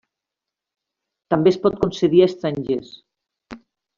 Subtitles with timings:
[1.33, 2.95] També es pot concedir a estrangers.